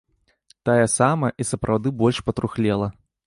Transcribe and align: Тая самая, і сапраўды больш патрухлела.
Тая 0.69 0.87
самая, 0.93 1.29
і 1.45 1.47
сапраўды 1.51 1.93
больш 2.01 2.17
патрухлела. 2.31 2.87